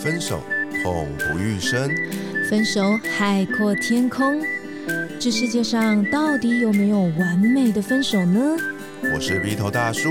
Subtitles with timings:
[0.00, 0.42] 分手
[0.82, 1.88] 痛不欲生，
[2.48, 4.40] 分手海阔天空。
[5.20, 8.56] 这世界上到底有没有完美的分手呢？
[9.14, 10.10] 我是鼻头大叔，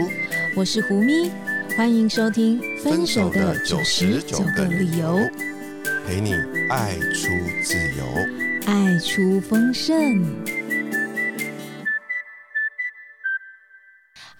[0.55, 1.29] 我是胡咪，
[1.75, 5.17] 欢迎收听《分手的九十九个理由》，
[6.07, 6.33] 陪你
[6.69, 7.27] 爱出
[7.61, 8.05] 自由，
[8.65, 10.23] 爱出丰盛。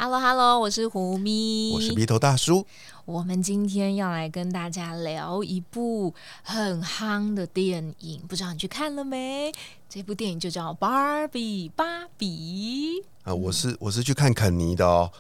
[0.02, 2.66] Hello，Hello，我是胡咪，我是鼻头大叔。
[3.04, 9.52] 我们今天要来跟大家聊一部很夯的电影，不知道你去看了没？
[9.90, 15.12] 这部电影就叫《芭比》，芭比啊，我是我是去看肯尼的哦。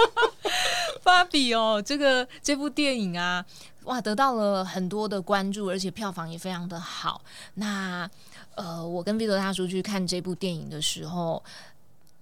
[1.02, 3.42] 芭比哦，这个这部电影啊，
[3.84, 7.22] 哇，得到了很多的关注，而且票房也非常的好。
[7.54, 8.06] 那
[8.54, 11.42] 呃，我跟鼻头大叔去看这部电影的时候。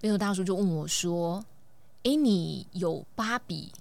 [0.05, 1.43] 那个大叔就问我说
[2.05, 3.71] ：“哎，你有芭比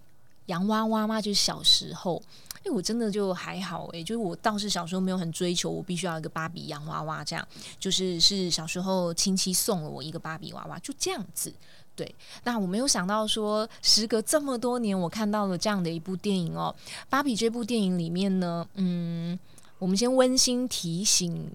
[0.46, 1.20] 洋娃娃吗？
[1.20, 2.22] 就是小时候？
[2.64, 7.46] 哎，我真的就还好哎，就是我倒是小时候没有很追求，我必须要一个芭比洋娃娃，这样
[7.78, 11.52] 就是是小时候亲戚送了我一个芭比娃娃，就这样子。
[11.94, 16.74] 对，那我没有想到说，时隔这么多年，我看到了这样的一部电影哦。
[17.10, 19.38] 芭比这部电影里面呢，嗯，
[19.78, 21.50] 我们先温馨提醒。”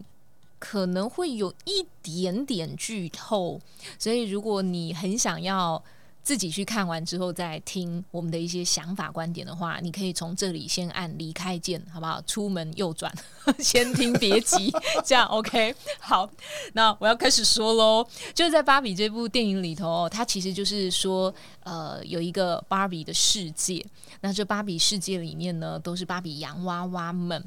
[0.59, 3.59] 可能会有一点点剧透，
[3.97, 5.81] 所以如果你很想要
[6.21, 12.21] 自己去看完之后再听我们的一些想法观点的话，你可以从这里先按离开键，好不好？
[12.23, 13.11] 出门右转，
[13.57, 14.71] 先听别急，
[15.03, 15.73] 这样 OK。
[15.99, 16.30] 好，
[16.73, 18.05] 那我要开始说喽。
[18.35, 23.83] 就是在芭比这部电影里头，它其实就是说，呃，有一个芭比的世界。
[24.21, 27.43] 那这芭比世界里面呢，都是芭比洋娃娃们。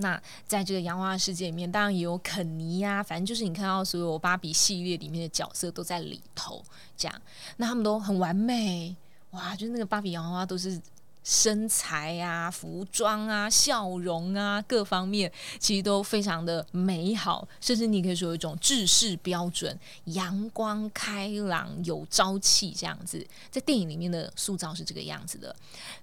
[0.00, 6.64] 那在这个洋娃娃世界里面，当然也有肯尼呀，反正就是你看到所有芭比系列里面的角色都在里头，
[6.96, 7.22] 这样，
[7.58, 8.96] 那他们都很完美，
[9.32, 10.80] 哇，就是那个芭比洋娃娃都是
[11.22, 25.54] 身材啊、服装啊、笑容啊各方面，其实都非常的美好，甚至你可以说有一种制式标准，阳光开朗、有朝气这样子，在电影里面的塑造是这个样子的，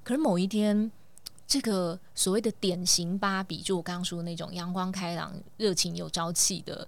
[0.04, 0.92] 可是某一天。
[1.48, 6.86] 这个所谓的典型芭比，就我刚刚说的那种阳光开朗、热情有朝气的、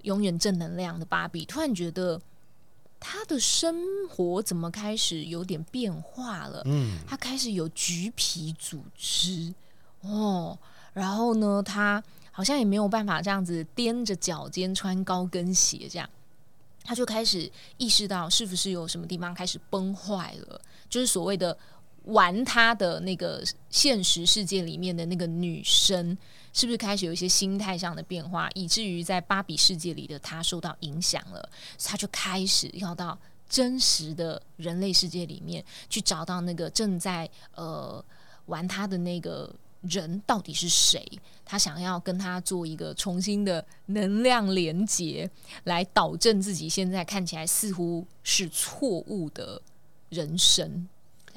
[0.00, 2.18] 永远正能量的芭比，突然觉得
[2.98, 3.76] 她的生
[4.08, 6.62] 活怎么开始有点变化了？
[6.64, 9.52] 嗯，她开始有橘皮组织
[10.00, 10.58] 哦，
[10.94, 16.08] 然后呢，她好像也没有办法这样子踮着脚尖穿高跟鞋，这样，
[16.82, 21.54] 他就开始意识到是不是有什么地方开始崩坏了，就是所谓的。
[22.04, 26.16] 玩他的那个现实世界里面的那个女生，
[26.52, 31.48] 是不是开始有一些心态上的变化，以至于在芭比世界里的她受到影响了？
[31.82, 33.18] 她就开始要到
[33.48, 38.04] 真实的人类世界里面去找到那个正在呃
[38.46, 41.06] 玩他的那个人到底是谁？
[41.44, 45.30] 她想要跟他做一个重新的能量连接，
[45.64, 49.60] 来导正自己现在看起来似乎是错误的
[50.08, 50.88] 人生。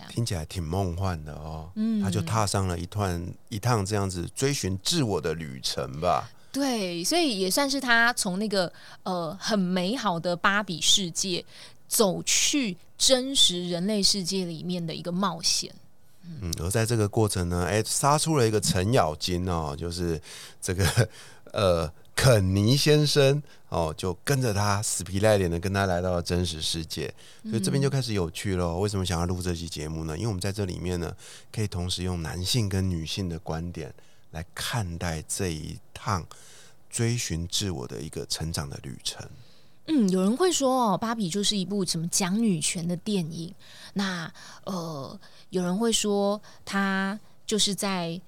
[0.09, 6.29] 听起来挺梦幻的哦，嗯，他就踏上了一段一趟这样子追寻自我的旅程吧。
[6.51, 8.71] 对，所以也算是他从那个
[9.03, 11.43] 呃很美好的芭比世界
[11.87, 15.73] 走去真实人类世界里面的一个冒险。
[16.23, 20.21] 嗯，而在这个过程呢，哎，杀出了一个程咬金哦，就是
[20.61, 21.09] 这个
[21.51, 21.91] 呃。
[22.15, 28.73] 肯尼先生哦，就跟着他死皮赖脸的跟他来到了真实世界，所以这边就开始有趣了。
[28.77, 30.15] 为什么想要录这期节目呢？
[30.15, 31.13] 因为我们在这里面呢，
[31.51, 33.93] 可以同时用男性跟女性的观点
[34.31, 36.25] 来看待这一趟
[36.89, 39.27] 追寻自我的一个成长的旅程。
[39.87, 43.53] 嗯，有人会说哦，芭比就是一部什么讲女权的电影。
[43.93, 44.33] 那
[44.63, 48.19] 呃，有人会说他就是在。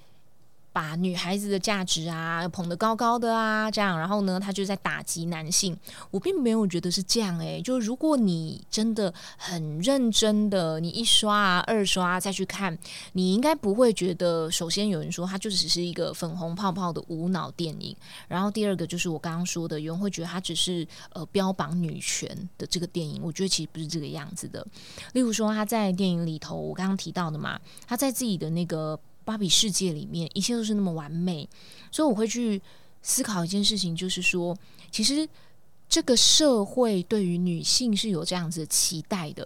[0.78, 5.76] 把女孩子的价值啊捧得高高的啊，这样，然后呢，他就在打击男性。
[6.12, 12.78] 我并没有觉得是这样诶，就如果你真的很认真的，你一刷啊、二刷再去看，
[13.14, 14.52] 你应该不会觉得。
[14.52, 17.96] 首先有人说它就只是一个粉红泡泡的无脑电影，
[18.28, 23.20] 然后第二个就是我刚刚说的，有人会觉得它只是呃标榜女权的这个电影。
[23.24, 24.64] 我觉得其实不是这个样子的。
[25.14, 29.00] 例如说他在电影里头，我刚刚提到的嘛，他在自己的那个。
[29.28, 31.48] 芭比世界里面一切都是那么完美，
[31.92, 32.62] 所以我会去
[33.02, 34.58] 思考一件事情，就是说，
[34.90, 35.28] 其实
[35.90, 39.46] 这个社会对于女性是有这样子的期待的。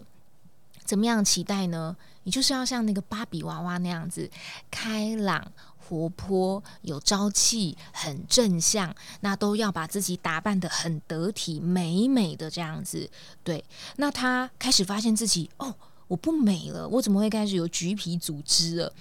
[0.85, 1.97] 怎么样期待呢？
[2.23, 4.29] 你就是要像那个芭比娃娃那样子，
[4.69, 13.09] 开朗、活泼、有朝气、很正向，那都要把自己打扮的很得体、美美的这样子。
[13.43, 13.63] 对，
[13.95, 15.73] 那她开始发现自己，哦，
[16.07, 18.93] 我不美了，我怎么会开始有橘皮组织了？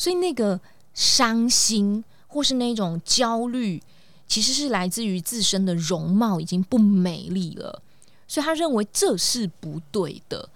[0.00, 0.58] 所以那个
[0.94, 3.82] 伤心或是那种焦虑，
[4.26, 7.82] 其实是来自于自身的容貌已经不美丽了，
[8.26, 10.48] 所以他认为这是不对的。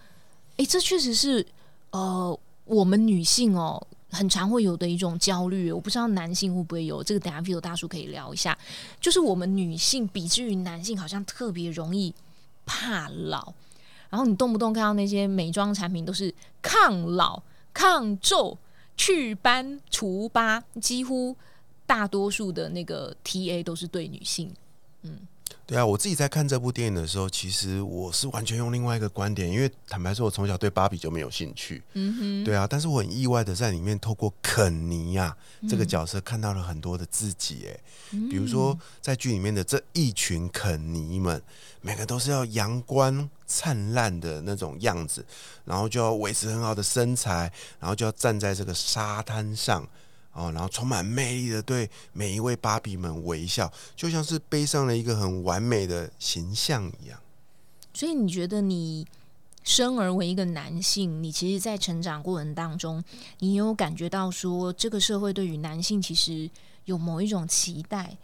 [0.57, 1.47] 诶，这确实是
[1.91, 3.87] 呃，我们女性哦。
[4.11, 7.19] 很常会有的一种焦虑，我不知道男性会不会有这个。
[7.19, 8.57] 等下 V 大叔可以聊一下，
[9.01, 12.15] 就是我们女性比之于男性，好像特别容易
[12.65, 13.53] 怕老。
[14.11, 16.33] 然后你动不动看到那些美妆产品都是
[16.63, 17.43] 抗老、
[17.73, 18.57] 抗皱、
[18.97, 21.37] 祛斑、除疤，几乎
[21.87, 24.53] 大多数的那个 TA 都是对女性，
[25.03, 25.27] 嗯。
[25.67, 31.83] 对啊，我自己在看这部电影的时候，其实我是完全用另外一个观点，因为坦白说，我从小对芭比就没有兴趣。
[31.95, 35.35] 嗯哼，对啊，但是我很意外的在里面透过肯尼呀
[35.67, 37.81] 这个角色看到了很多的自己，哎，
[38.29, 41.43] 比如说在剧里面的这一群肯尼们，
[41.81, 45.25] 每个都是要阳光灿烂的那种样子，
[45.65, 47.51] 然后就要维持很好的身材，
[47.81, 49.89] 然后就要站在这个沙滩上。
[50.35, 57.19] 哦，然后充满魅力的对每一位芭比们微笑，就像是背上了一个很完美的形象一样。
[57.95, 59.07] 所以你觉得你
[59.63, 63.03] 生而为一个男性，你其实，在成长过程当中，
[63.39, 66.51] 你有感觉到说，这个社会对于男性其实
[66.85, 68.17] 有某一种期待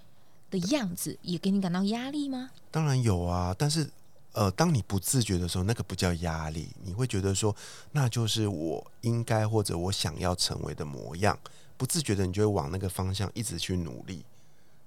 [0.51, 2.51] 的样子，也给你感到压力吗？
[2.73, 3.89] 当然有啊，但是
[4.33, 7.55] 呃，当你不自觉的时候，那个不叫压力，你会觉得说，
[7.93, 11.39] 那就是我应该或者我想要成为的模样。
[11.81, 14.23] 不自觉的，你就会往那个方向一直去努力。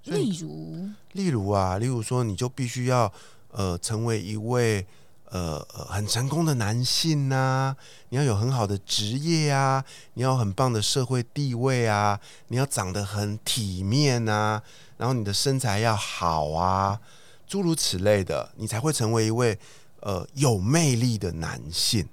[0.04, 3.12] 例如，例如啊，例如说，你就必须要
[3.50, 4.86] 呃成为一位
[5.32, 5.60] 呃
[5.90, 7.76] 很成功的男性呐，
[8.10, 12.20] 你要有很好的职业啊，你要很棒的社会地位啊，
[12.50, 14.62] 你要长得很体面啊，
[14.98, 17.02] 然后你的身材要好啊，
[17.48, 19.58] 诸如此类的，你才会成为一位
[20.02, 22.08] 呃有魅力的男性。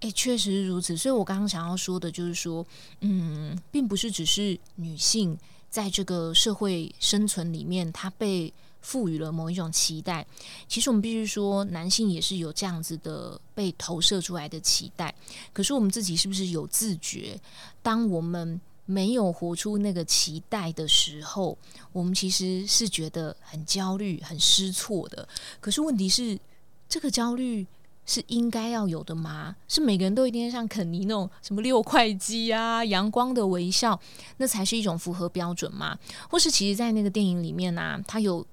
[0.00, 0.96] 哎，确实如此。
[0.96, 2.66] 所以我刚刚想要说的，就是说，
[3.00, 5.36] 嗯，并不是只是女性
[5.68, 8.50] 在这个社会生存里面，她被
[8.80, 10.26] 赋予了某一种期待。
[10.66, 15.14] 其实我们必须说，男性也是有这样子的被投射出来的期待。
[15.52, 17.38] 可是我们自己是不是有自觉？
[17.82, 21.58] 当我们没有活出那个期待的时候，
[21.92, 25.28] 我们其实是觉得很焦虑、很失措的。
[25.60, 26.40] 可是问题是，
[26.88, 27.66] 这个焦虑。
[28.10, 29.54] 是应该要有的吗？
[29.68, 34.00] 是每个人都一定要像肯尼那种什么六块肌啊、阳光的微笑，
[34.38, 35.96] 那才是一种符合标准吗？
[36.28, 38.44] 或是其实，在那个电影里面呢，他有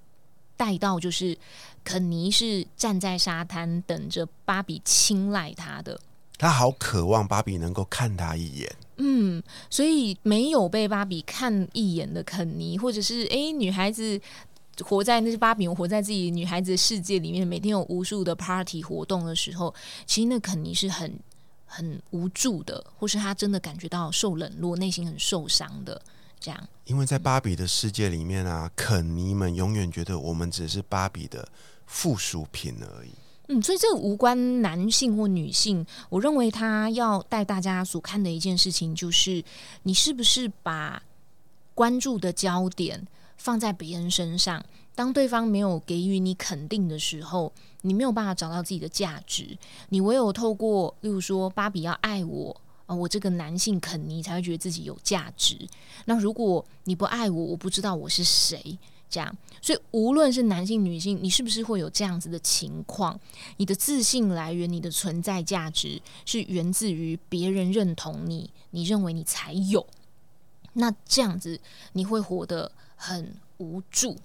[0.55, 1.35] 带到，就是
[1.83, 5.99] 肯尼是站在沙滩等着芭比青睐他的，
[6.37, 8.75] 他好渴望芭比能够看他一眼。
[8.97, 14.21] 嗯，所以没有被芭比看一眼的肯尼，或者是诶女孩子。
[14.83, 19.73] 活在那些芭比，活在自己女孩子的世界里面，每天有无数的 party 活动的时候，
[20.05, 21.19] 其实那肯定是很
[21.65, 26.01] 很无助的，或是他真的感觉到受冷落，内心很受伤的
[26.39, 26.69] 这样。
[26.85, 31.47] 因为在芭比的世界里面啊，肯尼们永远觉得我们只是芭比的
[31.85, 33.09] 附属品而已。
[33.49, 39.43] 嗯，所以这个无关男性或女性，我认为他要带大家所看的一件事情，就是
[39.83, 41.01] 你是不是把
[41.73, 43.07] 关注的焦点。
[43.37, 44.63] 放在别人身上，
[44.95, 49.57] 当对方没有给予你肯定的时候，你没有办法找到自己的价值。
[49.89, 55.57] 你唯有透过，例如说，芭比要爱我啊，我这个男性肯尼才会觉得自己有价值。
[56.05, 58.77] 那如果你不爱我，我不知道我是谁。
[59.09, 63.17] 这样，所以无论是男性、女性，你是不是会有这样子的情况？
[63.55, 69.87] 你的自信来源、你的存在价值是源自于别人认同你，你认为你才有。
[70.73, 71.57] 那这样子，
[71.93, 72.69] 你会活得。
[72.97, 74.17] 很无助，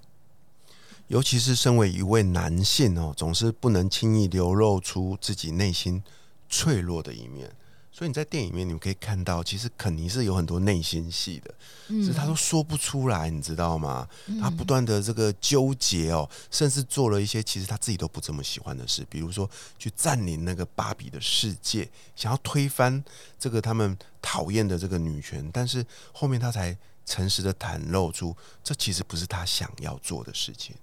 [1.07, 6.03] 尤其是身为一位男性哦，总是不能轻易流露出自己内心
[6.49, 7.53] 脆弱的一面。
[7.95, 11.55] 所以你在电影里面，你们可以看到，其实肯尼是有很多内心戏的，
[12.03, 14.09] 是他都说不出来，你知道吗？
[14.41, 19.49] 他不断的这个纠结哦，甚至做了一些其实他自己都不这么喜欢的事，比如说
[19.79, 21.87] 去占领那个芭比的世界，
[22.17, 23.05] 想要推翻
[23.39, 26.75] 这个他们讨厌的这个女权，但是后面他才。
[27.05, 30.75] 诚实的袒露出，这其实不是他想要做的事情。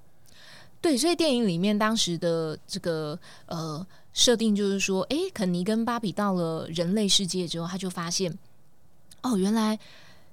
[0.81, 8.37] 对，所以电影里面当时的这个呃设定就是说，哎，肯尼跟芭比到了人类世界之后，他就发现，
[9.21, 9.77] 哦，原来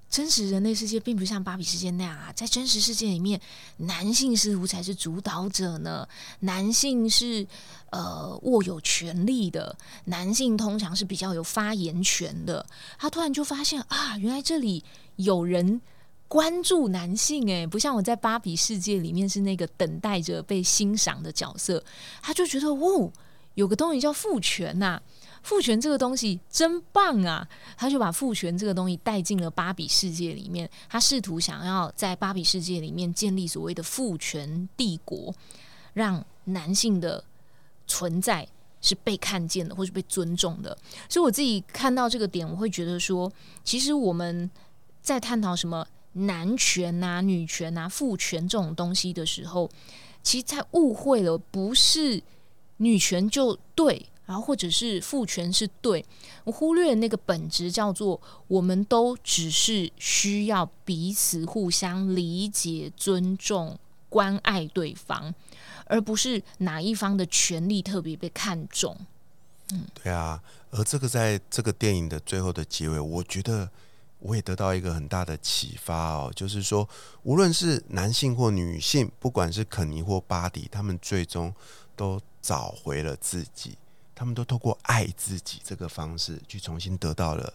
[0.08, 3.40] 真实人类世界并不像芭比世界那样啊，在真实世界里面，
[3.78, 6.08] 男性似乎才是主导者呢，
[6.40, 7.44] 男性是
[7.90, 12.64] 呃握有权力的，男性通常是比较有发言权的。
[13.00, 14.84] 他突然就发现啊，原来这里。
[15.16, 15.80] 有人
[16.28, 21.82] 关注男性，诶，不像我在芭比世界里面是那个等待着被欣赏的角色，
[22.23, 23.11] 他就觉得哦，
[23.54, 25.00] 有个东西叫父权呐，
[25.42, 27.49] 父权这个东西真棒啊！
[27.76, 35.32] 他就把父权这个东西带进了芭比世界里面，他试图想要在芭比世界里面建立所谓的父权帝国，
[35.94, 37.23] 让男性的
[37.87, 38.46] 存在
[38.82, 40.76] 是被看见的，或是被尊重的。
[41.08, 43.32] 所以我自己看到这个点，我会觉得说，
[43.62, 44.50] 其实我们
[45.06, 49.70] 在探讨什么男权啊、女权啊、父权这种东西的时候，
[50.20, 52.20] 其实在误会了，不是
[52.78, 54.08] 女权就对。
[54.25, 56.04] 然后，或者是父权是对
[56.42, 65.32] 我忽略那个本质，叫做我们都只是需要彼此互相理解、尊重、关爱对方，
[65.84, 68.98] 而不是哪一方的权利特别被看重。
[69.70, 70.42] 嗯，对啊。
[70.72, 73.70] 而这个在这个电影的最后的结尾，我觉得
[74.18, 76.88] 我也得到一个很大的启发哦，就是说，
[77.23, 81.54] 无论是男性或女性，不管是肯尼或巴迪，他们最终
[81.94, 83.76] 都找回了自己。
[84.14, 87.52] 他们都透过爱自己这个方式，去重新得到了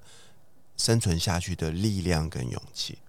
[0.77, 2.99] 生存下去的力量跟勇气。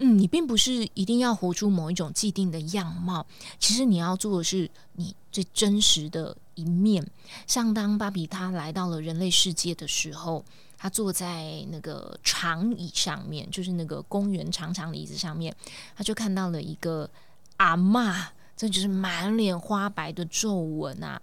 [0.00, 3.24] 嗯，你并不是一定要活出某一种既定的样貌，
[3.60, 7.06] 其实你要做的是你最真实的一面。
[7.46, 10.44] 像当芭比她来到了人类世界的时候，
[10.76, 15.54] 她坐在那个长椅上面，就是那个公园长长的椅子上面，
[15.96, 17.08] 他就看到了一个
[17.56, 21.20] 阿妈，这就是满脸花白的皱纹啊。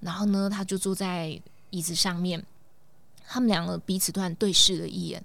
[0.00, 1.38] 然后呢，他就坐在
[1.70, 2.42] 椅子上面，
[3.26, 5.22] 他们两个彼此突然对视了一眼。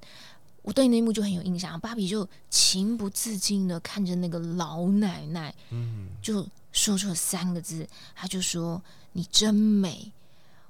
[0.61, 8.81] 我对那一幕就很有印象，芭比就情不自禁的看着那个老奶奶，嗯，就说出了三个字，他就说
[9.13, 10.11] ：“你真美。”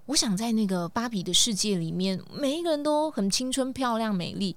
[0.09, 4.55] 我想在那个芭比的世界里面，每一个人都很青春、漂亮、美丽，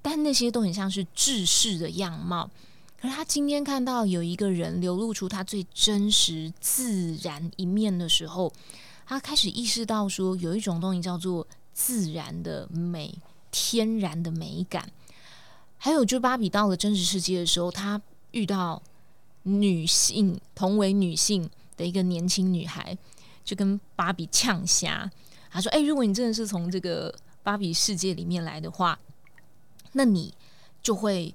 [0.00, 2.48] 但那些都很像是制式的样貌。
[2.98, 8.50] 可是他今天看到有一个人流露出他最真实、自然一面的时候。
[9.08, 13.14] 他开始意识到，说有一种东西叫做自然的美、
[13.52, 14.90] 天然的美感。
[15.76, 18.00] 还有，就芭比到了真实世界的时候，她
[18.30, 18.82] 遇到
[19.42, 22.98] 女性同为女性的一个年轻女孩，
[23.46, 25.10] 就跟芭比呛瞎。
[25.50, 28.98] 他说：“哎，如果你真的是从这个芭比世界里面来的话，
[29.92, 30.34] 那你
[30.82, 31.34] 就会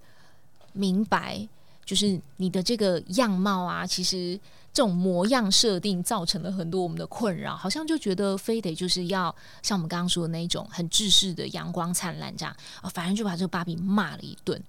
[0.74, 1.50] 明白，
[1.84, 4.39] 就是你的这个样貌啊，其实。”
[4.74, 9.24] 这种模样设定造成了很多我们的困扰，好像就觉得非得就是要
[9.62, 14.63] 像我们刚刚说的那种很制式的阳光灿烂这样啊，反正就把这个芭比骂了一顿，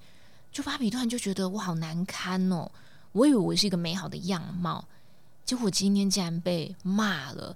[0.50, 2.68] 就芭比突然就觉得我好难堪哦，
[3.12, 4.84] 我以为我是一个美好的样貌，
[5.52, 7.54] 结果今天竟然被骂了，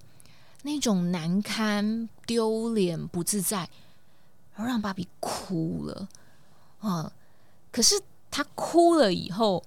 [0.64, 3.70] 那种难堪、丢脸、不自在，
[4.54, 6.06] 而让芭比哭了
[6.80, 7.10] 啊！
[7.72, 7.98] 可是
[8.30, 9.64] 她哭了以后。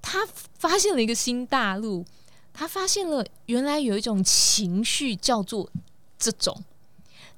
[0.00, 0.24] 他
[0.56, 2.04] 发现了一个新大陆，
[2.54, 5.68] 他发现了原来有一种情绪叫做
[6.16, 6.62] 这种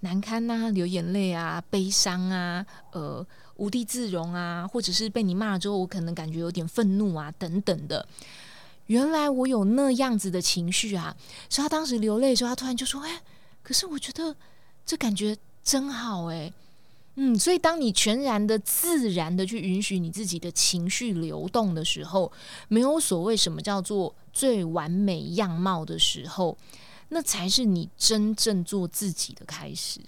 [0.01, 3.27] 难堪呐，流眼泪啊，悲伤啊，呃，
[3.57, 8.07] 无地自容啊，或者是被你骂了之后，我可能感觉有点愤怒啊，等等的。
[8.89, 11.17] 原来我有那样子的情绪啊，
[11.49, 13.23] 所以他当时流泪的时候，他突然就说：“哎，
[13.63, 14.37] 可是我觉得
[14.85, 16.53] 这感觉真好哎。”
[17.21, 22.31] 嗯，所以当你全然的、自然的去允许你自己的情绪流动的时候，
[22.69, 26.57] 没有所谓什么叫做最完美样貌的时候，
[27.09, 30.01] 那才是你真正做自己的开始。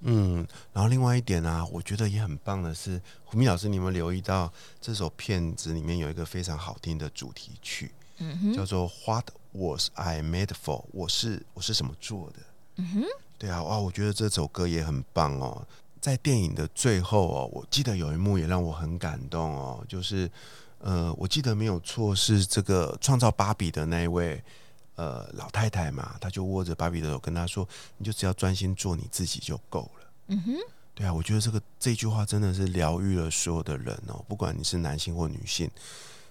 [0.00, 10.82] 嗯，然后另外一点呢，我觉得也很棒的是，胡明老师，你有没有留意到这首片子里面有一个非常好听的主题曲，嗯叫做《What Was I Made For》？
[10.92, 12.38] 我是我是什么做的？
[12.76, 13.04] 嗯哼，
[13.38, 15.66] 对啊，哇，我觉得这首歌也很棒哦。
[16.00, 20.30] 在电影的最后哦，我记得有一幕也让我很感动哦，就是
[20.78, 24.40] 呃，我记得没有错是这个创造芭比的那一位
[24.94, 30.52] 呃老太太嘛，她就握着芭比的手跟她说：“你就只要专心做你自己就够了。”嗯哼，
[30.94, 35.68] 对啊，我觉得这个这句话真的是疗愈了所有的人哦，不管你是男性或女性，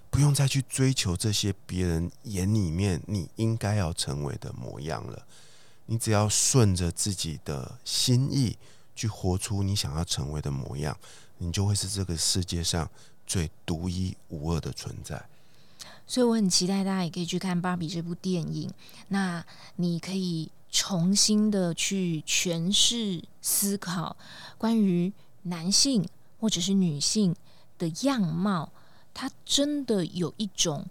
[0.10, 5.26] 不用再去追求这些别人眼里面你应该要成为的模样了，
[5.86, 8.58] 你只要顺着自己的心意。
[8.98, 10.98] 去活出你想要成为的模样，
[11.38, 12.90] 你就会是这个世界上
[13.28, 15.24] 最独一无二的存在。
[16.08, 18.74] 所以我很期待大家也可以去看《芭比》这部电影。
[19.10, 19.46] 那
[19.76, 24.18] 你可以重新的去诠释、思考
[24.58, 26.04] 关于男性
[26.40, 27.36] 或者是女性
[27.78, 28.72] 的样貌，
[29.18, 30.86] 它真的有一种。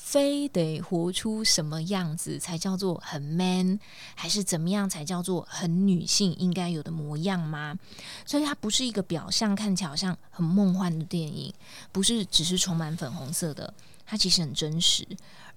[0.00, 3.78] 非得活出什么样子才叫做很 man，
[4.14, 7.76] 还是怎么样才叫做很女性应该有的模样吗？
[8.24, 11.52] 所以它不是一个表象看起来好像很梦幻的电影，
[11.92, 13.74] 不是只是充满粉红色的，
[14.06, 15.06] 它其实很真实，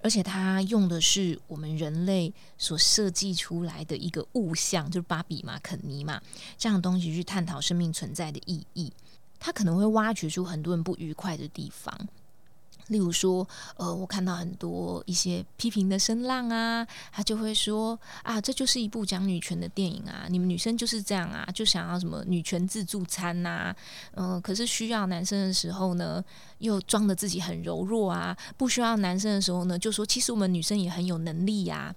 [0.02, 6.20] 而且它用的是我们人类所设计出来的一个物象，就是芭比嘛、肯尼嘛
[6.58, 8.92] 这样的东西去探讨生命存在的意义。
[9.42, 11.94] 他可能会挖掘出很多人不愉快的地方。
[12.88, 23.74] 例如说，呃，我看到很多一些批评的声浪啊，他就会说啊，这就是一部讲女权的电影啊，你们女生就是这样啊，就想要什么女权自助餐呐，
[24.16, 26.22] 嗯，可是需要男生的时候呢，
[26.58, 31.96] 又装的自己很柔弱啊，不需要男生的时候呢，就说其实我们女生也很有能力呀。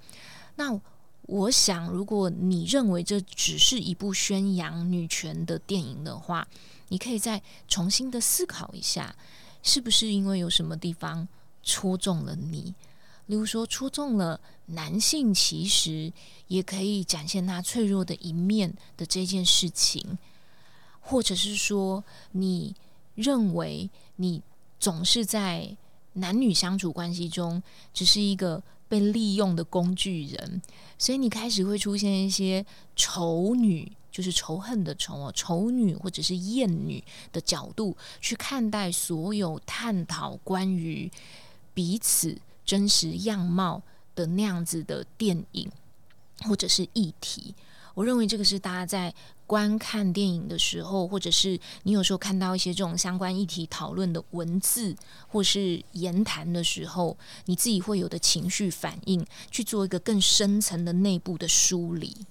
[0.56, 0.80] 那
[1.26, 6.46] 我想，如果你认为这只是一部宣扬女权的电影的话，
[6.88, 9.14] 你可以再重新的思考一下。
[9.62, 11.26] 是不是因为有什么地方
[11.62, 12.74] 戳中了你？
[13.26, 16.12] 例如说，戳中了男性其实
[16.48, 20.18] 也可以展现他脆弱的一面的这件事情，
[21.00, 22.76] 或者是说，你
[23.14, 24.42] 认为你
[24.78, 25.74] 总是在
[26.12, 27.62] 男女相处关系中
[27.94, 30.62] 只是一个被利用的工具人，
[30.98, 32.64] 所以你开始会出现一些
[32.96, 33.92] 丑女。
[34.14, 41.10] 就是仇恨的仇哦，丑女或者是艳女的角度去看待所有探讨关于
[41.74, 43.82] 彼此真实样貌
[44.14, 45.68] 的那样子的电影
[46.42, 47.56] 或者是议题，
[47.94, 49.12] 我认为这个是大家在
[49.46, 54.96] 观看电影的时候，或者是你有时候看到一些这种相关议题讨论的文字
[55.28, 62.26] 或是言谈的时候，你自己会有的情绪反应，去做一个更深层的内部的梳理。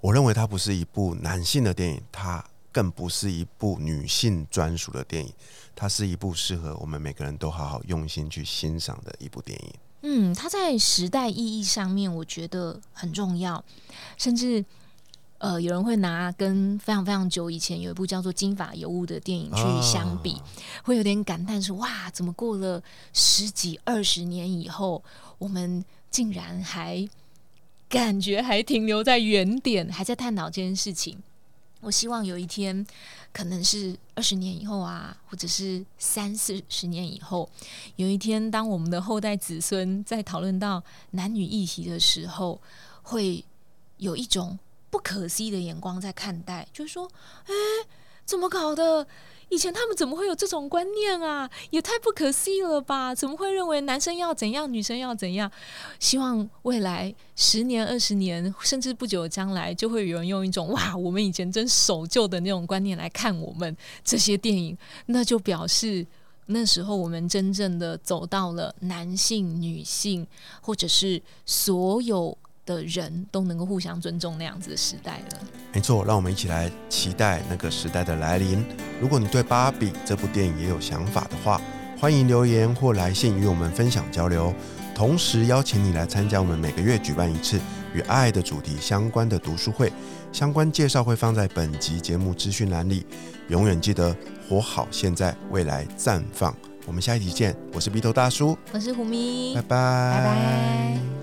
[0.00, 5.32] 我认为它不是一部男性的电影，它更不是一部女性专属的电影，
[5.74, 9.74] 它是一部适合我们每个人都好好用心去欣赏的一部电影。
[10.02, 13.64] 嗯，它在时代意义上面，我觉得很重要，
[14.18, 14.62] 甚至
[15.38, 20.40] 呃，有人会拿跟非常非常久以前有一部叫做《金发尤物》的电影去相比，
[20.82, 25.02] 会有点感叹说：哇，怎么过了十几二十年以后，
[25.38, 27.08] 我们竟然还。
[27.86, 31.16] 感觉还停留在原点，还在探讨这件事情。
[31.80, 32.84] 我希望有一天，
[33.32, 37.48] 可能是二十年以后啊，或者是三四十年以后，
[37.94, 40.82] 有一天，当我们的后代子孙在讨论到
[41.12, 42.60] 男女议题的时候，
[43.02, 43.44] 会
[43.98, 44.58] 有一种
[44.94, 47.10] 不可思议的眼光在看待，就是说，
[47.46, 47.52] 哎，
[48.24, 49.04] 怎么搞的？
[49.48, 51.50] 以前他们怎么会有这种观念啊？
[51.70, 53.12] 也太不可思议了吧！
[53.12, 55.50] 怎么会认为男生要怎样，女生要怎样？
[55.98, 66.06] 希望未来十年、二十年，甚至不久将来，就会有人用一种“哇，我们以前真守旧”的那种观念来看我们这些电影，那就表示
[66.46, 70.24] 那时候我们真正的走到了男性、女性，
[70.60, 72.38] 或者是所有。
[72.66, 75.38] 的人都能够互相尊重那样子的时代了。
[75.72, 78.64] 没错，让我们一起来期待那个时代的来临。
[79.00, 81.60] 如果你对《芭比》这部电影也有想法的话，
[81.98, 84.54] 欢迎留言或来信与我们分享交流。
[84.94, 87.58] 同时邀请你来参加我们每个月举办一次
[87.92, 89.92] 与爱的主题相关的读书会，
[90.32, 93.04] 相关介绍会放在本集节目资讯栏里。
[93.48, 94.16] 永远记得
[94.48, 96.54] 活好现在，未来绽放。
[96.86, 101.13] 我们下一集见，我是鼻头大叔，我是胡咪，拜拜，拜拜。